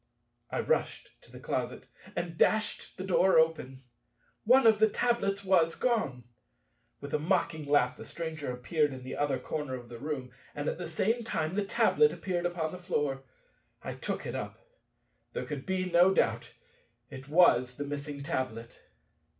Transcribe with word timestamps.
I 0.49 0.61
rushed 0.61 1.11
to 1.21 1.31
the 1.31 1.39
closet 1.39 1.83
and 2.15 2.35
dashed 2.35 2.97
the 2.97 3.03
door 3.03 3.37
open. 3.37 3.83
One 4.45 4.65
of 4.65 4.79
the 4.79 4.89
tablets 4.89 5.43
was 5.45 5.75
gone. 5.75 6.23
With 7.01 7.13
a 7.13 7.19
mocking 7.19 7.65
laugh, 7.67 7.97
the 7.97 8.03
Stranger 8.03 8.51
appeared 8.51 8.93
in 8.95 9.03
the 9.03 9.15
other 9.15 9.37
corner 9.37 9.75
of 9.75 9.89
the 9.89 9.99
room, 9.99 10.31
and 10.55 10.67
at 10.67 10.79
the 10.79 10.87
same 10.87 11.23
time 11.23 11.53
the 11.53 11.63
tablet 11.63 12.11
appeared 12.11 12.47
upon 12.47 12.71
the 12.71 12.79
floor. 12.79 13.21
I 13.83 13.93
took 13.93 14.25
it 14.25 14.33
up. 14.33 14.65
There 15.33 15.45
could 15.45 15.67
be 15.67 15.85
no 15.87 16.11
doubt—it 16.15 17.29
was 17.29 17.75
the 17.75 17.85
missing 17.85 18.23
tablet. 18.23 18.81